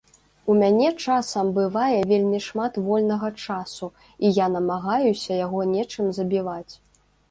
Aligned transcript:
У 0.53 0.53
мяне 0.61 0.87
часам 1.05 1.51
бывае 1.57 1.99
вельмі 2.13 2.41
шмат 2.47 2.81
вольнага 2.87 3.29
часу, 3.47 3.93
і 4.27 4.35
я 4.43 4.51
намагаюся 4.59 5.31
яго 5.45 5.67
нечым 5.79 6.15
забіваць. 6.21 6.73